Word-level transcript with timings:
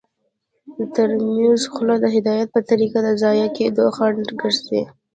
د 0.77 0.79
ترموز 0.95 1.61
خوله 1.73 1.95
د 2.01 2.05
هدایت 2.15 2.47
په 2.53 2.61
طریقه 2.69 2.97
د 3.03 3.09
ضایع 3.21 3.47
کیدو 3.57 3.83
خنډ 3.97 4.25
ګرځي. 4.41 4.81